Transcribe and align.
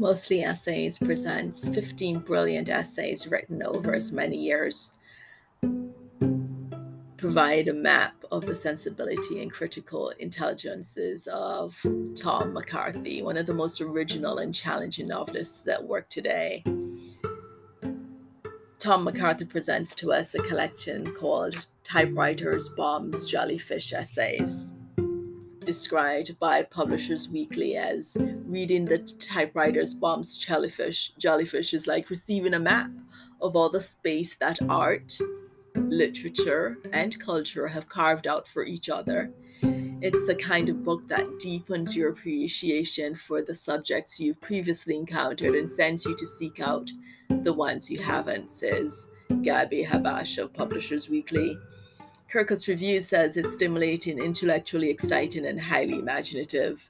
Mostly 0.00 0.42
Essays 0.42 0.98
presents 0.98 1.68
15 1.68 2.20
brilliant 2.20 2.70
essays 2.70 3.26
written 3.26 3.62
over 3.62 3.94
as 3.94 4.12
many 4.12 4.38
years, 4.38 4.94
provide 7.18 7.68
a 7.68 7.74
map 7.74 8.14
of 8.32 8.46
the 8.46 8.56
sensibility 8.56 9.42
and 9.42 9.52
critical 9.52 10.08
intelligences 10.18 11.28
of 11.30 11.76
Tom 12.18 12.54
McCarthy, 12.54 13.20
one 13.20 13.36
of 13.36 13.44
the 13.44 13.52
most 13.52 13.82
original 13.82 14.38
and 14.38 14.54
challenging 14.54 15.06
novelists 15.06 15.60
that 15.64 15.86
work 15.86 16.08
today. 16.08 16.64
Tom 18.78 19.04
McCarthy 19.04 19.44
presents 19.44 19.94
to 19.96 20.14
us 20.14 20.34
a 20.34 20.42
collection 20.44 21.14
called 21.14 21.66
Typewriters, 21.84 22.70
Bombs, 22.70 23.26
Jellyfish 23.26 23.92
Essays 23.92 24.70
described 25.70 26.36
by 26.40 26.64
Publishers 26.64 27.28
Weekly 27.28 27.76
as 27.76 28.16
reading 28.44 28.84
the 28.84 28.98
typewriter's 28.98 29.94
bombs 29.94 30.36
jellyfish. 30.36 31.12
Jellyfish 31.16 31.72
is 31.72 31.86
like 31.86 32.10
receiving 32.10 32.54
a 32.54 32.58
map 32.58 32.90
of 33.40 33.54
all 33.54 33.70
the 33.70 33.80
space 33.80 34.34
that 34.40 34.58
art, 34.68 35.16
literature, 35.76 36.76
and 36.92 37.16
culture 37.20 37.68
have 37.68 37.88
carved 37.88 38.26
out 38.26 38.48
for 38.48 38.64
each 38.64 38.88
other. 38.88 39.30
It's 39.62 40.26
the 40.26 40.34
kind 40.34 40.68
of 40.68 40.82
book 40.82 41.06
that 41.06 41.38
deepens 41.38 41.94
your 41.94 42.08
appreciation 42.08 43.14
for 43.14 43.40
the 43.40 43.54
subjects 43.54 44.18
you've 44.18 44.40
previously 44.40 44.96
encountered 44.96 45.54
and 45.54 45.70
sends 45.70 46.04
you 46.04 46.16
to 46.16 46.26
seek 46.36 46.58
out 46.58 46.90
the 47.44 47.52
ones 47.52 47.88
you 47.88 48.02
haven't, 48.02 48.58
says 48.58 49.06
Gabby 49.42 49.86
Habash 49.88 50.36
of 50.38 50.52
Publishers 50.52 51.08
Weekly. 51.08 51.56
Kirkus 52.32 52.68
review 52.68 53.02
says 53.02 53.36
it's 53.36 53.54
stimulating, 53.54 54.20
intellectually 54.20 54.88
exciting, 54.88 55.46
and 55.46 55.60
highly 55.60 55.98
imaginative. 55.98 56.80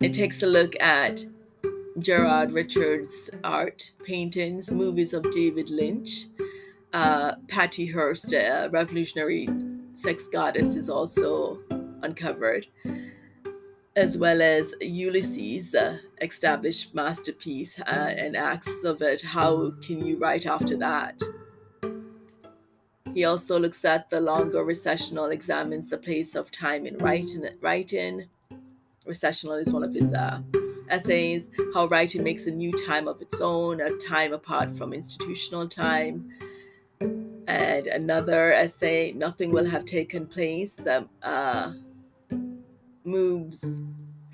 It 0.00 0.14
takes 0.14 0.42
a 0.42 0.46
look 0.46 0.72
at 0.80 1.26
Gerhard 2.00 2.52
Richter's 2.52 3.28
art, 3.44 3.90
paintings, 4.02 4.70
movies 4.70 5.12
of 5.12 5.30
David 5.30 5.68
Lynch. 5.68 6.26
Uh, 6.94 7.32
Patty 7.48 7.86
Hearst, 7.86 8.32
a 8.32 8.68
revolutionary 8.72 9.48
sex 9.94 10.26
goddess, 10.28 10.74
is 10.74 10.88
also 10.88 11.58
uncovered, 12.02 12.66
as 13.94 14.16
well 14.16 14.40
as 14.40 14.72
Ulysses' 14.80 15.74
uh, 15.74 15.98
established 16.22 16.94
masterpiece 16.94 17.78
uh, 17.80 17.82
and 17.90 18.36
asks 18.36 18.84
of 18.84 19.02
it, 19.02 19.20
how 19.20 19.72
can 19.84 20.04
you 20.04 20.16
write 20.16 20.46
after 20.46 20.78
that? 20.78 21.20
He 23.14 23.24
also 23.24 23.58
looks 23.58 23.84
at 23.84 24.08
the 24.08 24.20
longer 24.20 24.64
recessional, 24.64 25.26
examines 25.26 25.88
the 25.88 25.98
place 25.98 26.34
of 26.34 26.50
time 26.50 26.86
in 26.86 26.96
writing. 26.98 27.46
writing. 27.60 28.26
Recessional 29.06 29.56
is 29.56 29.68
one 29.68 29.84
of 29.84 29.92
his 29.92 30.14
uh, 30.14 30.40
essays, 30.88 31.48
how 31.74 31.86
writing 31.86 32.22
makes 32.22 32.46
a 32.46 32.50
new 32.50 32.72
time 32.86 33.08
of 33.08 33.20
its 33.20 33.40
own, 33.40 33.80
a 33.80 33.90
time 33.98 34.32
apart 34.32 34.76
from 34.78 34.92
institutional 34.92 35.68
time. 35.68 36.30
And 37.00 37.86
another 37.86 38.52
essay, 38.52 39.12
Nothing 39.12 39.50
Will 39.50 39.68
Have 39.68 39.84
Taken 39.84 40.26
Place, 40.26 40.74
that 40.76 41.06
uh, 41.22 41.72
moves 43.04 43.78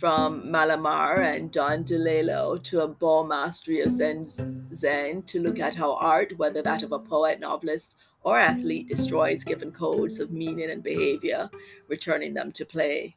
from 0.00 0.42
Mallarmé 0.44 1.36
and 1.36 1.52
Don 1.52 1.84
DeLillo 1.84 2.62
to 2.64 2.80
a 2.80 2.88
ball 2.88 3.26
mastery 3.26 3.82
of 3.82 3.92
Zen, 3.92 4.26
Zen 4.74 5.22
to 5.24 5.40
look 5.40 5.58
at 5.60 5.74
how 5.74 5.96
art, 5.96 6.32
whether 6.38 6.62
that 6.62 6.82
of 6.82 6.92
a 6.92 6.98
poet, 6.98 7.38
novelist, 7.38 7.96
or 8.24 8.40
athlete 8.40 8.88
destroys 8.88 9.44
given 9.44 9.70
codes 9.70 10.18
of 10.18 10.30
meaning 10.30 10.70
and 10.70 10.82
behavior, 10.82 11.50
returning 11.88 12.32
them 12.32 12.50
to 12.52 12.64
play. 12.64 13.14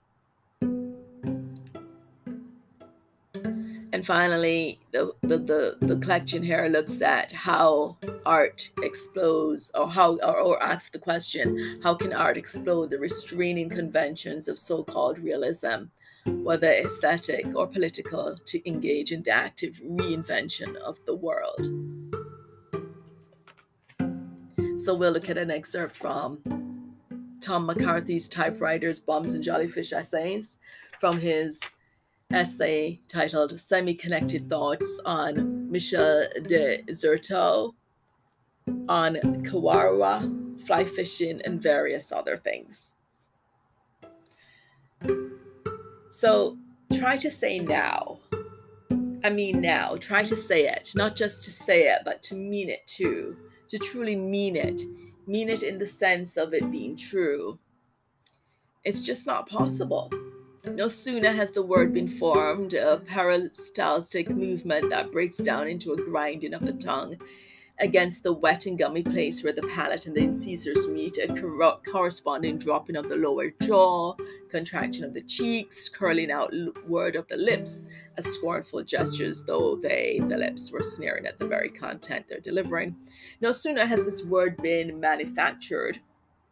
And 3.94 4.06
finally, 4.06 4.80
the, 4.92 5.14
the, 5.22 5.38
the, 5.38 5.78
the, 5.80 5.96
collection 5.98 6.44
here 6.44 6.68
looks 6.68 7.02
at 7.02 7.32
how 7.32 7.96
art 8.26 8.68
explodes, 8.82 9.72
or 9.76 9.88
how 9.88 10.18
or, 10.18 10.40
or 10.40 10.64
asks 10.64 10.90
the 10.92 11.00
question, 11.00 11.80
how 11.82 11.94
can 11.94 12.12
art 12.12 12.36
explode 12.36 12.90
the 12.90 12.98
restraining 12.98 13.70
conventions 13.70 14.48
of 14.48 14.60
so-called 14.60 15.20
realism, 15.20 15.84
whether 16.26 16.72
aesthetic 16.72 17.46
or 17.56 17.68
political, 17.68 18.38
to 18.46 18.70
engage 18.70 19.12
in 19.12 19.24
the 19.24 19.32
active 19.32 19.80
reinvention 19.84 20.76
of 20.78 20.98
the 21.06 21.16
world. 21.16 21.68
So 24.84 24.94
we'll 24.94 25.12
look 25.12 25.30
at 25.30 25.38
an 25.38 25.52
excerpt 25.52 25.96
from 25.96 26.40
Tom 27.40 27.66
McCarthy's 27.66 28.28
Typewriters, 28.28 29.00
Bombs 29.00 29.34
and 29.34 29.44
Jellyfish 29.44 29.94
Essays 29.94 30.58
from 31.00 31.20
his 31.20 31.60
essay 32.34 33.00
titled 33.08 33.60
Semi 33.60 33.94
Connected 33.94 34.50
Thoughts 34.50 35.00
on 35.06 35.70
Michel 35.72 36.28
de 36.44 36.84
Certeau, 36.94 37.74
on 38.90 39.16
Kawara, 39.46 40.66
fly 40.66 40.86
fishing, 40.86 41.42
and 41.46 41.62
various 41.62 42.12
other 42.12 42.38
things. 42.38 42.92
So 46.24 46.58
try 46.94 47.18
to 47.18 47.30
say 47.30 47.60
now. 47.60 48.20
I 49.26 49.30
mean, 49.30 49.60
now. 49.60 49.98
Try 49.98 50.24
to 50.24 50.38
say 50.38 50.70
it, 50.70 50.90
not 50.96 51.18
just 51.18 51.44
to 51.44 51.52
say 51.52 51.90
it, 51.90 52.00
but 52.06 52.24
to 52.24 52.36
mean 52.36 52.70
it 52.70 52.88
too 52.88 53.36
to 53.68 53.78
truly 53.78 54.16
mean 54.16 54.56
it, 54.56 54.82
mean 55.28 55.50
it 55.50 55.64
in 55.64 55.78
the 55.80 55.88
sense 55.88 56.38
of 56.38 56.54
it 56.54 56.72
being 56.72 56.96
true. 56.96 57.60
It's 58.86 59.02
just 59.02 59.26
not 59.26 59.50
possible. 59.50 60.10
No 60.64 60.88
sooner 60.88 61.34
has 61.34 61.52
the 61.52 61.62
word 61.62 61.94
been 61.94 62.08
formed, 62.08 62.74
a 62.74 63.02
peristaltic 63.06 64.30
movement 64.30 64.90
that 64.92 65.12
breaks 65.12 65.40
down 65.40 65.68
into 65.68 65.92
a 65.92 65.98
grinding 65.98 66.54
of 66.54 66.66
the 66.66 66.72
tongue 66.72 67.18
against 67.80 68.24
the 68.24 68.32
wet 68.32 68.66
and 68.66 68.78
gummy 68.78 69.02
place 69.02 69.44
where 69.44 69.54
the 69.54 69.68
palate 69.76 70.06
and 70.06 70.16
the 70.16 70.22
incisors 70.22 70.88
meet, 70.88 71.18
a 71.18 71.28
cor- 71.28 71.80
corresponding 71.92 72.58
dropping 72.58 72.96
of 72.96 73.10
the 73.10 73.16
lower 73.16 73.52
jaw, 73.64 74.16
contraction 74.52 75.04
of 75.04 75.14
the 75.14 75.22
cheeks, 75.24 75.90
curling 75.90 76.32
outward 76.32 77.16
of 77.16 77.28
the 77.30 77.36
lips, 77.36 77.84
as 78.18 78.26
scornful 78.26 78.84
gestures, 78.84 79.44
though 79.44 79.76
they, 79.82 80.22
the 80.30 80.38
lips, 80.38 80.72
were 80.72 80.84
sneering 80.84 81.26
at 81.26 81.40
the 81.40 81.48
very 81.48 81.70
content 81.70 82.26
they're 82.30 82.40
delivering. 82.40 82.96
No 83.42 83.52
sooner 83.52 83.86
has 83.86 84.06
this 84.06 84.24
word 84.24 84.56
been 84.58 85.00
manufactured 85.00 86.00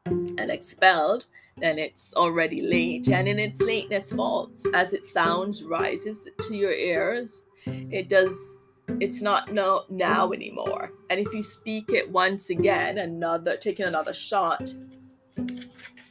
and 0.05 0.49
expelled 0.49 1.25
than 1.57 1.77
it's 1.77 2.11
already 2.15 2.61
late, 2.61 3.07
and 3.09 3.27
in 3.27 3.37
its 3.37 3.61
lateness 3.61 4.11
falls 4.11 4.65
as 4.73 4.93
it 4.93 5.05
sounds 5.05 5.63
rises 5.63 6.27
to 6.41 6.55
your 6.55 6.73
ears. 6.73 7.43
It 7.65 8.09
does 8.09 8.55
it's 8.99 9.21
not 9.21 9.53
no 9.53 9.83
now 9.89 10.31
anymore. 10.31 10.91
And 11.09 11.19
if 11.19 11.33
you 11.33 11.43
speak 11.43 11.89
it 11.89 12.09
once 12.09 12.49
again, 12.49 12.97
another 12.97 13.57
taking 13.57 13.85
another 13.85 14.13
shot, 14.13 14.73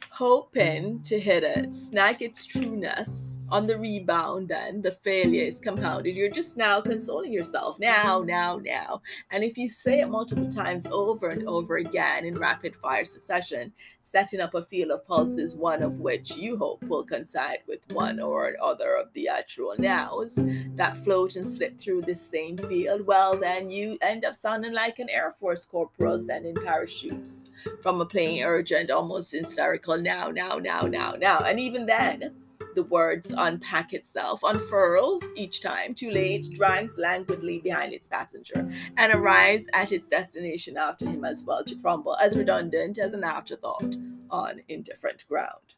hoping 0.09 1.01
to 1.03 1.19
hit 1.19 1.43
it, 1.43 1.75
snag 1.75 2.21
its 2.21 2.45
trueness, 2.45 3.30
on 3.51 3.67
the 3.67 3.77
rebound, 3.77 4.47
then 4.47 4.81
the 4.81 4.91
failure 4.91 5.43
is 5.43 5.59
compounded. 5.59 6.15
You're 6.15 6.29
just 6.29 6.55
now 6.57 6.79
consoling 6.79 7.33
yourself 7.33 7.79
now, 7.79 8.21
now, 8.25 8.57
now. 8.57 9.01
And 9.31 9.43
if 9.43 9.57
you 9.57 9.67
say 9.67 9.99
it 10.01 10.09
multiple 10.09 10.51
times 10.51 10.87
over 10.89 11.29
and 11.29 11.47
over 11.47 11.77
again 11.77 12.25
in 12.25 12.35
rapid 12.35 12.75
fire 12.75 13.05
succession, 13.05 13.73
setting 14.01 14.39
up 14.41 14.53
a 14.55 14.63
field 14.63 14.91
of 14.91 15.05
pulses, 15.05 15.55
one 15.55 15.81
of 15.81 15.99
which 15.99 16.35
you 16.35 16.57
hope 16.57 16.83
will 16.83 17.05
coincide 17.05 17.59
with 17.67 17.79
one 17.91 18.19
or 18.19 18.55
other 18.61 18.95
of 18.95 19.07
the 19.13 19.27
actual 19.27 19.73
nows 19.77 20.33
that 20.75 21.01
float 21.03 21.35
and 21.35 21.47
slip 21.47 21.79
through 21.79 22.01
this 22.01 22.21
same 22.21 22.57
field, 22.57 23.05
well, 23.05 23.37
then 23.37 23.69
you 23.69 23.97
end 24.01 24.25
up 24.25 24.35
sounding 24.35 24.73
like 24.73 24.99
an 24.99 25.09
Air 25.09 25.33
Force 25.39 25.65
corporal 25.65 26.19
sending 26.19 26.55
parachutes 26.55 27.49
from 27.81 28.01
a 28.01 28.05
plane 28.05 28.43
urgent, 28.43 28.91
almost 28.91 29.31
hysterical 29.31 29.97
now, 29.97 30.29
now, 30.29 30.57
now, 30.57 30.81
now, 30.81 31.13
now. 31.13 31.39
And 31.39 31.59
even 31.59 31.85
then, 31.85 32.33
the 32.75 32.83
words 32.83 33.33
unpack 33.37 33.93
itself, 33.93 34.39
unfurls 34.43 35.23
each 35.35 35.61
time, 35.61 35.93
too 35.93 36.11
late, 36.11 36.47
drags 36.53 36.97
languidly 36.97 37.59
behind 37.59 37.93
its 37.93 38.07
passenger, 38.07 38.71
and 38.97 39.13
arrives 39.13 39.65
at 39.73 39.91
its 39.91 40.07
destination 40.07 40.77
after 40.77 41.05
him 41.05 41.25
as 41.25 41.43
well 41.43 41.63
to 41.63 41.75
crumble, 41.75 42.15
as 42.17 42.37
redundant 42.37 42.97
as 42.97 43.13
an 43.13 43.23
afterthought 43.23 43.95
on 44.29 44.61
indifferent 44.69 45.25
ground. 45.27 45.75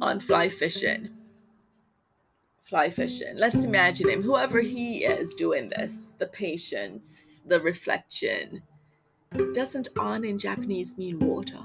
On 0.00 0.20
fly 0.20 0.48
fishing. 0.48 1.10
Fly 2.68 2.90
fishing. 2.90 3.36
Let's 3.36 3.64
imagine 3.64 4.08
him, 4.08 4.22
whoever 4.22 4.60
he 4.60 5.04
is 5.04 5.34
doing 5.34 5.68
this, 5.68 6.12
the 6.18 6.26
patience, 6.26 7.06
the 7.46 7.60
reflection. 7.60 8.62
Doesn't 9.52 9.88
on 9.98 10.24
in 10.24 10.38
Japanese 10.38 10.96
mean 10.96 11.18
water? 11.18 11.60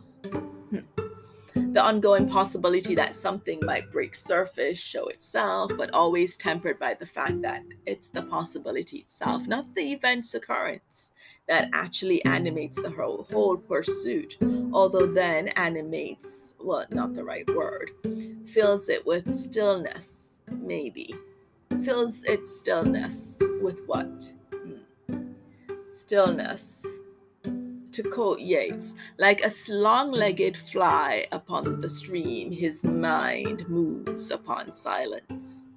the 1.73 1.81
ongoing 1.81 2.27
possibility 2.27 2.95
that 2.95 3.15
something 3.15 3.57
might 3.63 3.89
break 3.91 4.13
surface, 4.13 4.77
show 4.77 5.07
itself, 5.07 5.71
but 5.77 5.89
always 5.93 6.35
tempered 6.35 6.77
by 6.77 6.93
the 6.93 7.05
fact 7.05 7.41
that 7.41 7.63
it's 7.85 8.09
the 8.09 8.23
possibility 8.23 8.97
itself, 8.97 9.47
not 9.47 9.73
the 9.73 9.93
event's 9.93 10.33
occurrence, 10.33 11.11
that 11.47 11.69
actually 11.71 12.23
animates 12.25 12.75
the 12.75 12.89
whole, 12.89 13.25
whole 13.31 13.55
pursuit, 13.55 14.37
although 14.73 15.07
then 15.07 15.47
animates 15.49 16.41
well, 16.63 16.85
not 16.91 17.15
the 17.15 17.23
right 17.23 17.49
word, 17.55 17.91
fills 18.47 18.89
it 18.89 19.05
with 19.05 19.35
stillness, 19.35 20.41
maybe. 20.51 21.15
Fills 21.83 22.23
its 22.25 22.59
stillness 22.59 23.37
with 23.61 23.79
what? 23.87 24.31
Hmm. 24.53 25.31
Stillness. 25.93 26.80
To 27.93 28.03
quote 28.03 28.39
Yeats, 28.39 28.93
like 29.17 29.41
a 29.43 29.51
long 29.69 30.11
legged 30.11 30.57
fly 30.71 31.27
upon 31.31 31.81
the 31.81 31.89
stream, 31.89 32.51
his 32.51 32.83
mind 32.85 33.67
moves 33.67 34.31
upon 34.31 34.73
silence. 34.73 35.70